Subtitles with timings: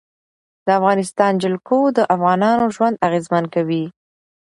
[0.65, 3.85] د افغانستان جلکو د افغانانو ژوند اغېزمن کوي.